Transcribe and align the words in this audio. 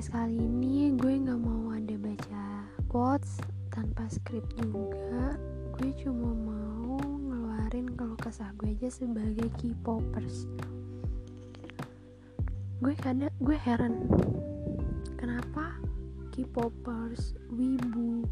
podcast 0.00 0.16
kali 0.16 0.40
ini 0.40 0.96
gue 0.96 1.12
nggak 1.12 1.40
mau 1.44 1.76
ada 1.76 1.92
baca 2.00 2.44
quotes 2.88 3.36
tanpa 3.68 4.08
skrip 4.08 4.40
juga. 4.56 5.36
Gue 5.76 5.92
cuma 6.00 6.32
mau 6.32 6.96
ngeluarin 7.04 7.92
kalau 8.00 8.16
kesah 8.16 8.48
gue 8.56 8.72
aja 8.72 8.88
sebagai 8.88 9.52
K-popers. 9.60 10.48
Gue 12.80 12.96
kadang 12.96 13.28
gue 13.44 13.52
heran 13.60 14.08
kenapa 15.20 15.76
K-popers 16.32 17.36
wibu 17.52 18.24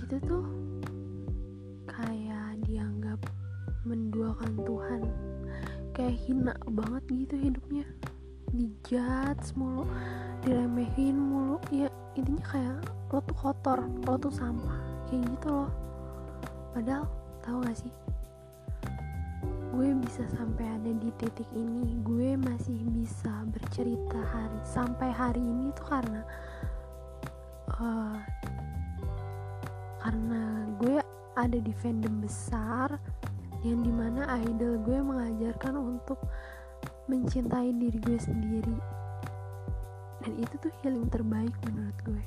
itu 0.00 0.16
tuh 0.24 0.48
kayak 1.92 2.56
dianggap 2.64 3.20
menduakan 3.84 4.56
Tuhan. 4.64 5.02
Kayak 5.92 6.16
hina 6.24 6.56
banget 6.72 7.04
gitu 7.12 7.52
hidupnya 7.52 7.84
dijudge 8.54 9.50
mulu 9.58 9.84
diremehin 10.46 11.18
mulu. 11.18 11.58
Ya 11.74 11.90
intinya 12.14 12.44
kayak 12.46 12.78
lo 13.10 13.18
tuh 13.26 13.36
kotor 13.36 13.78
lo 14.06 14.14
tuh 14.18 14.30
sampah. 14.30 14.78
Kayak 15.10 15.26
gitu 15.34 15.48
loh. 15.50 15.70
Padahal 16.74 17.04
tahu 17.42 17.62
gak 17.66 17.76
sih? 17.78 17.94
Gue 19.74 19.90
bisa 20.06 20.22
sampai 20.38 20.70
ada 20.70 20.90
di 20.94 21.10
titik 21.18 21.50
ini. 21.50 21.98
Gue 22.06 22.38
masih 22.38 22.78
bisa 22.94 23.42
bercerita 23.50 24.22
hari 24.22 24.58
sampai 24.62 25.10
hari 25.10 25.42
ini 25.42 25.74
tuh 25.74 25.86
karena 25.90 26.22
uh, 27.78 28.18
karena 29.98 30.42
gue 30.78 31.02
ada 31.34 31.58
di 31.58 31.72
fandom 31.74 32.22
besar 32.22 32.94
yang 33.64 33.80
di 33.80 33.90
mana 33.90 34.28
idol 34.44 34.76
gue 34.84 34.98
mengajarkan 35.00 35.74
untuk 35.80 36.20
mencintai 37.04 37.68
diri 37.76 37.98
gue 38.00 38.16
sendiri. 38.16 38.76
Dan 40.24 40.40
itu 40.40 40.54
tuh 40.56 40.72
healing 40.80 41.04
terbaik 41.12 41.52
menurut 41.68 41.98
gue. 42.08 42.24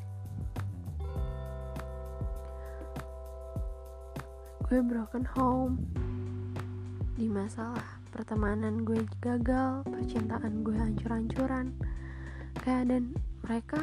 Gue 4.69 4.79
broken 4.85 5.25
home. 5.33 5.81
Di 7.17 7.25
masalah 7.25 7.97
pertemanan 8.13 8.85
gue 8.85 9.01
gagal 9.17 9.81
percintaan 9.89 10.61
gue 10.61 10.77
hancur-hancuran. 10.77 11.73
Kayak 12.61 12.83
dan 12.93 13.03
mereka 13.41 13.81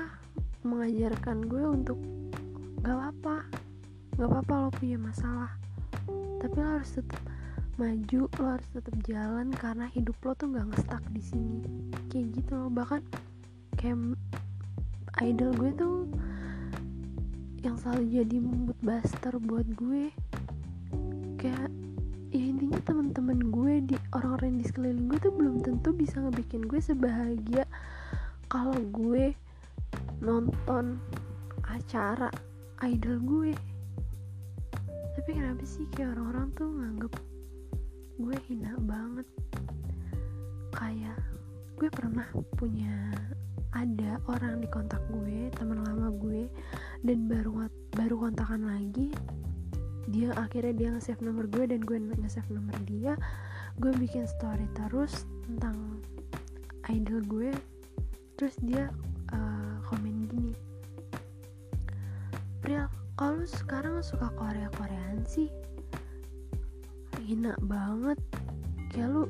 mengajarkan 0.63 1.51
gue 1.51 1.65
untuk 1.67 1.99
gak 2.87 2.95
apa-apa. 2.95 3.51
Gak 4.15 4.29
apa-apa 4.31 4.55
lo 4.63 4.71
punya 4.71 4.99
masalah. 5.03 5.51
Tapi 6.39 6.55
lo 6.55 6.79
harus 6.79 6.95
tetap 6.95 7.34
maju 7.75 8.31
lo 8.39 8.45
harus 8.55 8.69
tetap 8.71 8.95
jalan 9.03 9.51
karena 9.51 9.91
hidup 9.91 10.15
lo 10.23 10.33
tuh 10.39 10.47
nggak 10.55 10.67
ngestak 10.71 11.03
di 11.11 11.23
sini. 11.23 11.59
Kayak 12.07 12.39
gitu 12.39 12.53
loh 12.55 12.71
bahkan 12.71 13.03
kayak 13.75 14.15
idol 15.27 15.51
gue 15.59 15.71
tuh 15.75 16.07
yang 17.67 17.75
selalu 17.81 18.23
jadi 18.23 18.37
mood 18.39 18.79
buster 18.79 19.35
buat 19.43 19.67
gue. 19.75 20.15
Kayak 21.43 21.69
ya 22.31 22.45
intinya 22.47 22.79
teman-teman 22.87 23.51
gue 23.51 23.75
di 23.91 23.97
orang-orang 24.15 24.63
di 24.63 24.65
sekeliling 24.67 25.11
gue 25.11 25.19
tuh 25.19 25.35
belum 25.35 25.63
tentu 25.67 25.91
bisa 25.91 26.23
ngebikin 26.23 26.67
gue 26.71 26.79
sebahagia 26.79 27.67
kalau 28.47 28.75
gue 28.95 29.35
nonton 30.23 31.03
acara 31.67 32.31
idol 32.87 33.19
gue. 33.19 33.51
Tapi 35.19 35.31
kenapa 35.31 35.63
sih 35.67 35.91
kayak 35.95 36.15
orang-orang 36.15 36.47
tuh 36.55 36.71
nganggep 36.71 37.34
hina 38.47 38.73
banget. 38.85 39.27
Kayak 40.75 41.21
gue 41.79 41.89
pernah 41.91 42.27
punya 42.55 43.13
ada 43.75 44.23
orang 44.31 44.63
di 44.63 44.69
kontak 44.71 45.03
gue 45.11 45.51
teman 45.59 45.83
lama 45.83 46.15
gue 46.15 46.47
dan 47.03 47.27
baru 47.27 47.67
baru 47.99 48.31
kontakan 48.31 48.71
lagi 48.71 49.11
dia 50.07 50.31
akhirnya 50.39 50.75
dia 50.77 50.89
nge-save 50.95 51.25
nomor 51.25 51.51
gue 51.51 51.65
dan 51.67 51.81
gue 51.81 51.97
nge-save 51.97 52.53
nomor 52.53 52.77
dia. 52.85 53.19
Gue 53.81 53.91
bikin 53.97 54.29
story 54.29 54.71
terus 54.77 55.27
tentang 55.49 55.99
idol 56.93 57.25
gue 57.25 57.51
terus 58.37 58.55
dia 58.61 58.91
uh, 59.33 59.77
komen 59.89 60.29
gini 60.29 60.53
Pril 62.61 62.89
kalau 63.15 63.45
sekarang 63.47 64.03
suka 64.03 64.29
Korea 64.35 64.69
Koreaan 64.75 65.23
sih 65.25 65.49
hina 67.25 67.57
banget. 67.65 68.21
Kayak 68.93 69.09
lu 69.17 69.25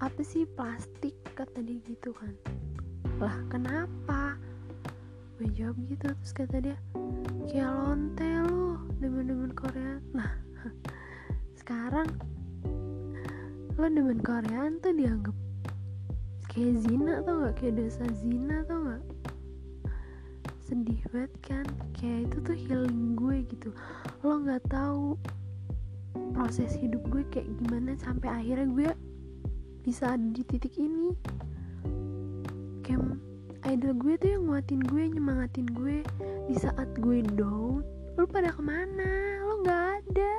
apa 0.00 0.20
sih 0.24 0.48
plastik 0.56 1.12
kata 1.36 1.60
dia 1.60 1.76
gitu 1.84 2.16
kan. 2.16 2.32
Lah 3.20 3.36
kenapa? 3.52 4.40
Gue 5.36 5.52
jawab 5.52 5.76
gitu 5.92 6.08
terus 6.08 6.32
kata 6.32 6.56
dia 6.64 6.76
kayak 7.46 7.70
lonte 7.72 8.26
lu 8.48 8.74
demen-demen 8.98 9.52
Korea 9.54 10.02
nah 10.10 10.32
sekarang 11.60 12.08
lo 13.76 13.86
demen 13.86 14.18
Koreaan 14.18 14.80
tuh 14.80 14.96
dianggap 14.96 15.36
kayak 16.48 16.80
zina 16.82 17.20
tau 17.22 17.44
gak 17.44 17.54
kayak 17.60 17.76
dosa 17.76 18.04
zina 18.16 18.64
tau 18.64 18.80
gak 18.82 19.04
sedih 20.66 20.98
banget 21.14 21.32
kan? 21.46 21.66
Kayak 21.94 22.26
itu 22.26 22.36
tuh 22.42 22.56
healing 22.58 23.14
gue 23.14 23.46
gitu. 23.46 23.70
Lo 24.26 24.42
nggak 24.42 24.66
tahu 24.66 25.14
proses 26.36 26.76
hidup 26.76 27.00
gue 27.08 27.24
kayak 27.32 27.48
gimana 27.64 27.96
sampai 27.96 28.28
akhirnya 28.28 28.68
gue 28.68 28.88
bisa 29.80 30.12
ada 30.12 30.28
di 30.36 30.44
titik 30.44 30.76
ini. 30.76 31.16
Kayak 32.84 33.16
idol 33.64 33.96
gue 33.96 34.14
tuh 34.20 34.28
yang 34.36 34.44
nguatin 34.44 34.84
gue 34.84 35.02
nyemangatin 35.16 35.64
gue 35.72 36.04
di 36.44 36.54
saat 36.60 36.92
gue 37.00 37.24
down. 37.40 37.80
Lu 38.20 38.28
pada 38.28 38.52
ke 38.52 38.60
mana? 38.60 39.40
Lo 39.48 39.64
nggak 39.64 39.84
ada. 40.04 40.34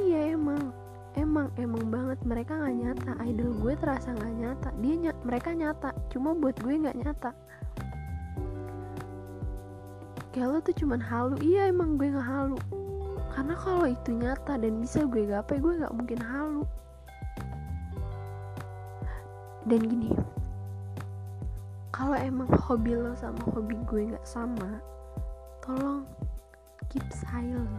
Iya 0.00 0.32
emang. 0.32 0.72
Emang 1.12 1.52
emang 1.60 1.84
banget. 1.92 2.18
Mereka 2.24 2.56
nggak 2.56 2.76
nyata. 2.80 3.12
Idol 3.20 3.52
gue 3.52 3.72
terasa 3.76 4.16
nggak 4.16 4.34
nyata. 4.40 4.68
Dia 4.80 4.94
ny 4.96 5.08
mereka 5.28 5.52
nyata. 5.52 5.92
Cuma 6.08 6.32
buat 6.32 6.56
gue 6.64 6.72
nggak 6.72 6.96
nyata. 7.04 7.36
Kayak 10.32 10.48
lo 10.48 10.58
tuh 10.64 10.72
cuman 10.72 11.04
halu. 11.04 11.36
Iya 11.44 11.68
emang 11.68 12.00
gue 12.00 12.08
nggak 12.16 12.24
halu 12.24 12.56
karena 13.38 13.54
kalau 13.54 13.86
itu 13.86 14.10
nyata 14.18 14.58
dan 14.58 14.82
bisa 14.82 15.06
gue 15.06 15.30
gapai 15.30 15.62
gue 15.62 15.78
nggak 15.78 15.94
mungkin 15.94 16.18
halu. 16.26 16.66
Dan 19.62 19.86
gini 19.86 20.10
kalau 21.94 22.18
emang 22.18 22.50
hobi 22.66 22.98
lo 22.98 23.14
sama 23.14 23.38
hobi 23.54 23.78
gue 23.86 24.10
nggak 24.10 24.26
sama 24.26 24.82
tolong 25.62 26.02
keep 26.90 27.06
silent. 27.14 27.78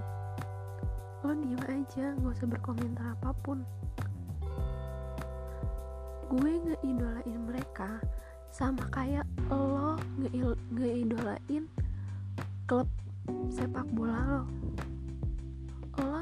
Lo 1.27 1.35
diem 1.35 1.59
aja 1.67 2.15
nggak 2.15 2.39
usah 2.39 2.47
berkomentar 2.47 3.19
apa 3.19 3.35
pun. 3.43 3.59
Gue 6.31 6.55
ngeidolain 6.55 7.35
mereka 7.35 7.99
sama 8.47 8.87
kayak 8.95 9.27
lo 9.51 9.99
ngeidolain 10.71 11.67
klub 12.63 12.87
sepak 13.51 13.83
bola 13.91 14.23
lo 14.23 14.43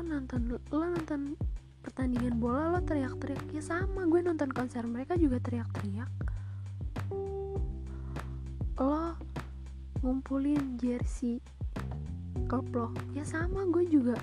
nonton 0.08 0.56
lo 0.72 0.86
nonton 0.88 1.36
pertandingan 1.84 2.40
bola 2.40 2.72
lo 2.72 2.80
teriak-teriak 2.80 3.52
ya 3.52 3.60
sama. 3.60 4.08
Gue 4.08 4.24
nonton 4.24 4.48
konser 4.56 4.88
mereka 4.88 5.20
juga 5.20 5.44
teriak-teriak. 5.44 6.12
Lo 8.80 9.20
ngumpulin 10.00 10.80
jersey 10.80 11.44
klub 12.48 12.72
lo 12.72 12.96
ya 13.12 13.28
sama. 13.28 13.68
Gue 13.68 13.84
juga 13.88 14.16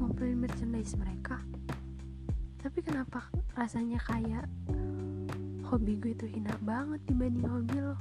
ngumpulin 0.00 0.40
merchandise 0.40 0.96
mereka. 0.96 1.36
Tapi 2.60 2.80
kenapa 2.80 3.28
rasanya 3.56 4.00
kayak 4.00 4.48
hobi 5.68 6.00
gue 6.00 6.16
tuh 6.16 6.28
hina 6.32 6.56
banget 6.64 7.00
dibanding 7.04 7.44
hobi 7.44 7.76
lo? 7.76 7.96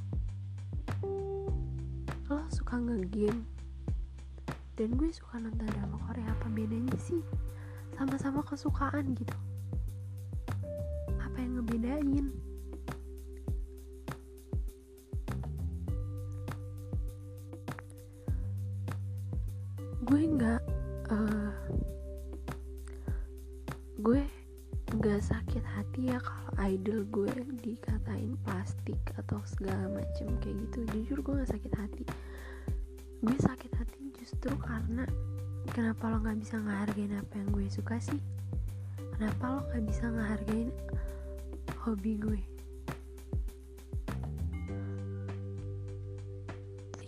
Lo 2.31 2.43
suka 2.47 2.79
nge-game 2.79 3.58
dan 4.79 4.95
gue 4.95 5.11
suka 5.11 5.43
nonton 5.43 5.67
drama 5.75 5.99
Korea 6.07 6.31
apa 6.31 6.47
bedanya 6.55 6.95
sih? 6.95 7.19
Sama-sama 7.99 8.39
kesukaan 8.47 9.11
gitu. 9.11 9.35
Apa 11.19 11.35
yang 11.35 11.59
ngebedain? 11.59 12.31
Gue 20.07 20.21
nggak 20.31 20.63
uh, 21.11 21.51
gue 23.99 24.23
nggak 24.95 25.21
sakit 25.27 25.63
hati 25.75 26.07
ya 26.07 26.23
kalau 26.23 26.55
idol 26.71 27.03
gue 27.11 27.27
dikatain 27.67 28.39
plastik 28.47 29.03
atau 29.19 29.43
segala 29.43 29.91
macem 29.91 30.39
kayak 30.39 30.55
gitu. 30.71 30.79
Jujur 30.95 31.19
gue 31.19 31.33
nggak 31.43 31.51
sakit 31.51 31.73
hati. 31.75 32.07
Gue 33.19 33.35
sakit 33.35 33.75
justru 34.39 34.55
karena 34.63 35.03
kenapa 35.75 36.15
lo 36.15 36.23
nggak 36.23 36.39
bisa 36.39 36.55
ngehargain 36.63 37.11
apa 37.11 37.43
yang 37.43 37.51
gue 37.51 37.67
suka 37.67 37.99
sih? 37.99 38.23
Kenapa 39.19 39.43
lo 39.51 39.59
nggak 39.67 39.83
bisa 39.83 40.07
ngehargain 40.07 40.71
hobi 41.83 42.15
gue? 42.15 42.39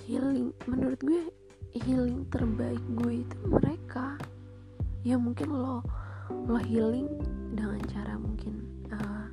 Healing 0.03 0.51
menurut 0.67 0.99
gue 0.99 1.31
healing 1.71 2.27
terbaik 2.27 2.83
gue 2.99 3.23
itu 3.23 3.37
mereka. 3.47 4.19
Ya 5.07 5.15
mungkin 5.15 5.55
lo 5.55 5.87
lo 6.27 6.59
healing 6.59 7.07
dengan 7.55 7.79
cara 7.87 8.19
mungkin 8.19 8.59
uh, 8.91 9.31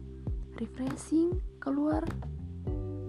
refreshing 0.63 1.35
keluar 1.59 2.07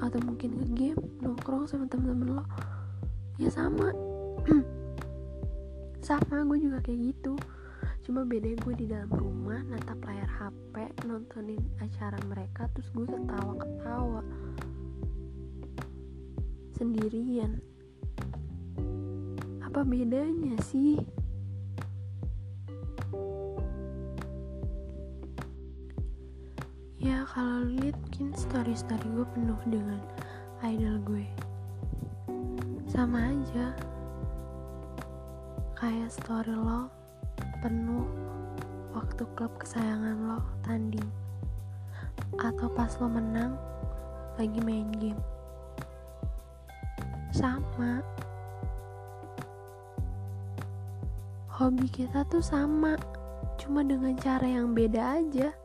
atau 0.01 0.17
mungkin 0.25 0.57
ke 0.57 0.65
game 0.73 1.01
nongkrong 1.21 1.69
sama 1.69 1.85
temen-temen 1.85 2.41
lo. 2.41 2.45
Ya 3.37 3.53
sama 3.53 3.93
sama 5.99 6.47
gue 6.47 6.59
juga 6.63 6.79
kayak 6.83 6.99
gitu. 7.13 7.33
Cuma 8.03 8.25
beda 8.25 8.55
gue 8.65 8.73
di 8.73 8.85
dalam 8.89 9.11
rumah 9.11 9.61
natap 9.69 10.01
layar 10.07 10.25
HP 10.25 11.05
nontonin 11.05 11.61
acara 11.77 12.17
mereka 12.25 12.65
terus 12.73 12.89
gue 12.95 13.05
ketawa-ketawa. 13.05 14.23
Sendirian. 16.73 17.59
Apa 19.61 19.85
bedanya 19.85 20.57
sih? 20.63 20.97
Ya 26.99 27.23
kalau 27.29 27.63
lihat 27.69 27.95
mungkin 27.95 28.35
story-story 28.35 29.07
gue 29.15 29.27
penuh 29.37 29.61
dengan 29.69 30.01
idol 30.65 30.97
gue. 31.05 31.27
Sama 32.89 33.31
aja 33.31 33.71
kayak 35.79 36.11
story 36.11 36.51
lo 36.51 36.91
penuh 37.63 38.03
waktu 38.91 39.23
klub 39.39 39.47
kesayangan 39.63 40.27
lo 40.27 40.43
tanding. 40.59 41.07
Atau 42.35 42.67
pas 42.75 42.91
lo 42.99 43.07
menang 43.07 43.55
lagi 44.35 44.59
main 44.59 44.91
game. 44.99 45.23
Sama. 47.31 48.03
Hobi 51.47 51.87
kita 51.87 52.27
tuh 52.27 52.43
sama 52.43 52.99
cuma 53.55 53.79
dengan 53.79 54.19
cara 54.19 54.51
yang 54.51 54.75
beda 54.75 55.23
aja. 55.23 55.55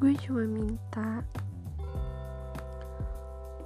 Gue 0.00 0.16
cuma 0.24 0.48
minta 0.48 1.20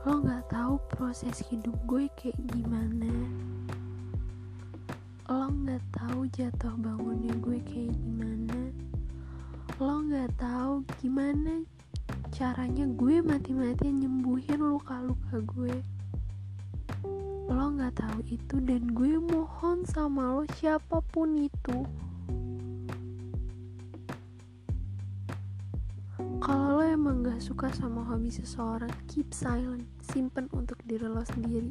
lo 0.00 0.16
nggak 0.16 0.48
tahu 0.48 0.80
proses 0.96 1.44
hidup 1.52 1.76
gue 1.84 2.08
kayak 2.16 2.40
gimana. 2.56 3.12
Lo 5.28 5.52
nggak 5.52 5.84
tahu 5.92 6.24
jatuh 6.32 6.72
bangunnya 6.80 7.36
gue 7.36 7.60
kayak 7.68 7.92
gimana. 8.00 8.72
Lo 9.76 10.00
nggak 10.00 10.32
tahu 10.40 10.88
gimana 11.04 11.68
caranya 12.32 12.88
gue 12.96 13.20
mati-matian 13.20 14.00
nyembuhin 14.00 14.64
luka-luka 14.64 15.36
gue. 15.44 15.76
Lo 17.52 17.68
nggak 17.68 18.00
tahu 18.00 18.24
itu 18.24 18.56
dan 18.64 18.96
gue 18.96 19.20
mohon 19.20 19.84
sama 19.84 20.32
lo 20.32 20.48
siapa 20.56 21.04
pun 21.12 21.36
itu 21.44 21.84
lo 26.80 26.88
emang 26.88 27.20
gak 27.20 27.44
suka 27.44 27.68
sama 27.76 28.00
hobi 28.08 28.32
seseorang? 28.32 28.88
Keep 29.04 29.36
silent. 29.36 29.84
Simpen 30.00 30.48
untuk 30.48 30.80
diri 30.88 31.04
lo 31.04 31.20
sendiri. 31.28 31.68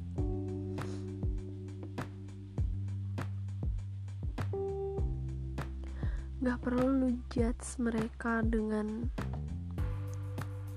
Gak 6.45 6.61
perlu 6.61 6.93
lu 6.93 7.09
judge 7.33 7.81
mereka 7.81 8.45
dengan 8.45 9.09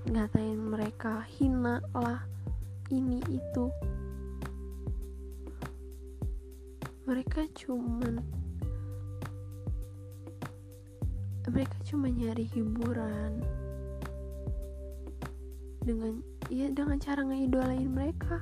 ngatain 0.09 0.57
mereka 0.57 1.29
hina 1.37 1.77
lah 1.93 2.25
ini 2.89 3.21
itu. 3.29 3.69
Mereka 7.05 7.53
cuman 7.53 8.17
mereka 11.53 11.77
cuma 11.85 12.09
nyari 12.09 12.49
hiburan 12.49 13.62
dengan 15.83 16.23
ya 16.47 16.71
dengan 16.71 16.95
cara 16.99 17.21
ngeidolain 17.27 17.91
mereka. 17.91 18.39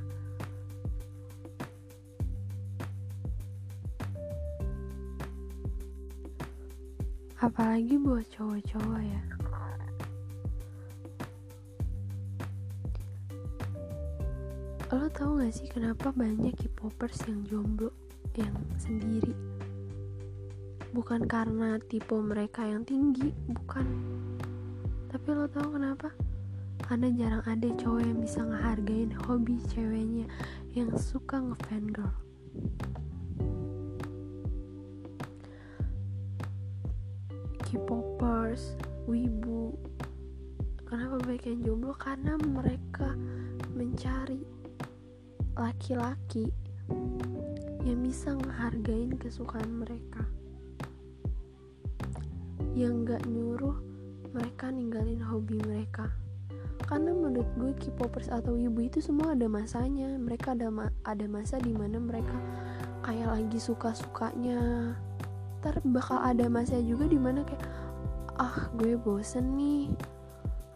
Apalagi 7.41 7.97
buat 7.97 8.25
cowok-cowok 8.37 9.01
ya. 9.01 9.21
Lo 14.91 15.07
tau 15.09 15.39
gak 15.39 15.55
sih 15.55 15.65
kenapa 15.71 16.13
banyak 16.13 16.53
K-popers 16.53 17.25
yang 17.25 17.41
jomblo 17.49 17.89
yang 18.37 18.53
sendiri? 18.77 19.33
Bukan 20.93 21.25
karena 21.25 21.81
tipe 21.89 22.13
mereka 22.19 22.67
yang 22.67 22.85
tinggi 22.85 23.33
bukan. 23.49 23.87
Tapi 25.09 25.27
lo 25.31 25.47
tau 25.49 25.71
kenapa 25.73 26.11
karena 26.91 27.07
jarang 27.15 27.45
ada 27.47 27.71
cowok 27.79 28.03
yang 28.03 28.19
bisa 28.19 28.43
ngehargain 28.43 29.15
hobi 29.23 29.55
ceweknya 29.71 30.27
yang 30.75 30.91
suka 30.99 31.39
ngefan 31.39 31.87
girl 31.87 32.11
K-popers, 37.63 38.75
wibu. 39.07 39.71
Kenapa 40.83 41.23
banyak 41.23 41.47
yang 41.47 41.59
jomblo? 41.63 41.95
Karena 41.95 42.35
mereka 42.35 43.15
mencari 43.71 44.43
laki-laki 45.55 46.51
yang 47.87 48.03
bisa 48.03 48.35
ngehargain 48.35 49.15
kesukaan 49.15 49.79
mereka. 49.79 50.27
Yang 52.75 53.15
gak 53.15 53.23
nyuruh 53.31 53.79
mereka 54.35 54.67
ninggalin 54.67 55.23
hobi 55.23 55.55
mereka 55.63 56.11
karena 56.91 57.15
menurut 57.15 57.47
gue 57.55 57.71
K-popers 57.79 58.27
atau 58.27 58.59
ibu 58.59 58.83
itu 58.83 58.99
semua 58.99 59.31
ada 59.31 59.47
masanya. 59.47 60.11
Mereka 60.19 60.59
ada 60.59 60.67
ma 60.67 60.91
ada 61.07 61.23
masa 61.23 61.55
di 61.55 61.71
mana 61.71 61.95
mereka 62.03 62.35
kayak 63.07 63.31
lagi 63.31 63.63
suka-sukanya. 63.63 64.91
Ntar 65.63 65.79
bakal 65.87 66.19
ada 66.19 66.51
masa 66.51 66.83
juga 66.83 67.07
di 67.07 67.15
mana 67.15 67.47
kayak 67.47 67.63
ah 68.35 68.67
gue 68.75 68.99
bosen 68.99 69.55
nih. 69.55 69.87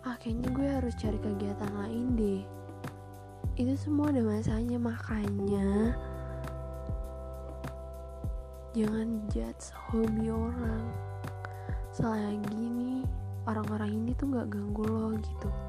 Ah 0.07 0.15
kayaknya 0.15 0.55
gue 0.55 0.67
harus 0.79 0.95
cari 0.95 1.19
kegiatan 1.19 1.71
lain 1.83 2.15
deh. 2.15 2.41
Itu 3.59 3.75
semua 3.75 4.15
ada 4.15 4.23
masanya. 4.23 4.79
Makanya 4.79 5.99
jangan 8.71 9.19
judge 9.27 9.67
hobi 9.91 10.31
orang. 10.31 10.87
Selagi 11.91 12.71
nih 12.71 13.03
orang-orang 13.51 13.99
ini 13.99 14.15
tuh 14.15 14.31
nggak 14.31 14.47
ganggu 14.47 14.87
lo 14.87 15.11
gitu 15.19 15.64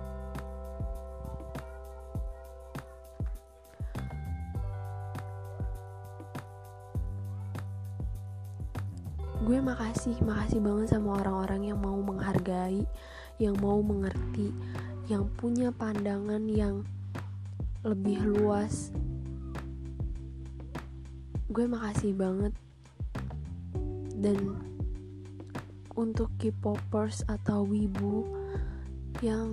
makasih 9.67 10.15
makasih 10.23 10.63
banget 10.63 10.95
sama 10.95 11.19
orang-orang 11.19 11.75
yang 11.75 11.83
mau 11.83 11.99
menghargai 11.99 12.87
yang 13.43 13.59
mau 13.59 13.83
mengerti 13.83 14.55
yang 15.11 15.27
punya 15.35 15.75
pandangan 15.75 16.47
yang 16.47 16.87
lebih 17.83 18.23
luas. 18.23 18.95
Gue 21.51 21.67
makasih 21.67 22.15
banget. 22.15 22.55
Dan 24.15 24.55
untuk 25.99 26.31
K-popers 26.39 27.27
atau 27.27 27.67
wibu 27.67 28.27
yang 29.19 29.51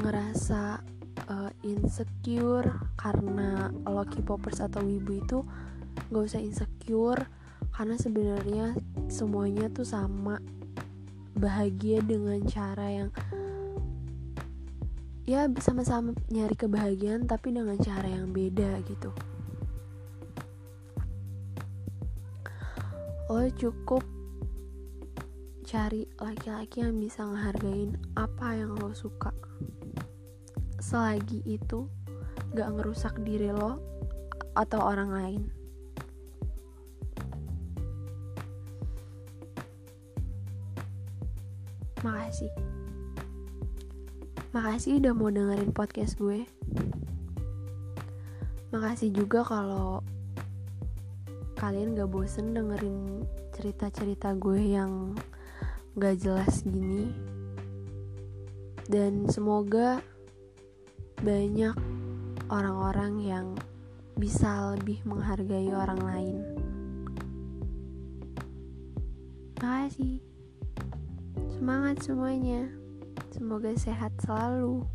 ngerasa 0.00 0.80
uh, 1.28 1.50
insecure 1.62 2.72
karena 2.96 3.70
lo 3.86 4.04
K-popers 4.04 4.64
atau 4.64 4.82
wibu 4.82 5.20
itu 5.20 5.38
gak 6.08 6.24
usah 6.24 6.40
insecure 6.42 7.28
karena 7.74 7.94
sebenarnya 7.94 8.66
semuanya 9.06 9.70
tuh 9.70 9.86
sama 9.86 10.40
bahagia 11.38 12.02
dengan 12.02 12.42
cara 12.48 12.90
yang 12.90 13.10
ya 15.28 15.46
sama-sama 15.60 16.16
nyari 16.32 16.56
kebahagiaan 16.56 17.28
tapi 17.28 17.52
dengan 17.52 17.76
cara 17.78 18.08
yang 18.08 18.32
beda 18.32 18.80
gitu. 18.88 19.12
Lo 23.28 23.44
cukup 23.52 24.02
cari 25.68 26.08
laki-laki 26.16 26.80
yang 26.80 26.96
bisa 26.96 27.28
ngehargain 27.28 27.92
apa 28.16 28.56
yang 28.56 28.72
lo 28.80 28.96
suka 28.96 29.28
selagi 30.88 31.44
itu 31.44 31.84
gak 32.56 32.80
ngerusak 32.80 33.20
diri 33.20 33.52
lo 33.52 33.76
atau 34.56 34.80
orang 34.80 35.10
lain. 35.12 35.42
Makasih. 42.00 42.48
Makasih 44.56 44.96
udah 44.96 45.12
mau 45.12 45.28
dengerin 45.28 45.76
podcast 45.76 46.16
gue. 46.16 46.48
Makasih 48.72 49.12
juga 49.12 49.44
kalau 49.44 50.00
kalian 51.60 52.00
gak 52.00 52.08
bosen 52.08 52.56
dengerin 52.56 53.28
cerita-cerita 53.52 54.32
gue 54.40 54.72
yang 54.72 55.12
gak 56.00 56.16
jelas 56.16 56.64
gini. 56.64 57.12
Dan 58.88 59.28
semoga 59.28 60.00
banyak 61.18 61.74
orang-orang 62.46 63.14
yang 63.18 63.46
bisa 64.14 64.74
lebih 64.78 65.02
menghargai 65.02 65.70
orang 65.74 66.00
lain. 66.02 66.36
Makasih. 69.58 70.22
Semangat 71.50 71.98
semuanya. 72.06 72.70
Semoga 73.34 73.74
sehat 73.74 74.14
selalu. 74.22 74.86